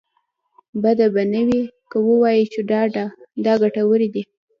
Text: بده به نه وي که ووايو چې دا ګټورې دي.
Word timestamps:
بده 0.83 1.07
به 1.13 1.23
نه 1.33 1.41
وي 1.47 1.61
که 1.89 1.97
ووايو 2.05 2.51
چې 2.53 2.59
دا 3.45 3.53
ګټورې 3.61 4.07
دي. 4.13 4.23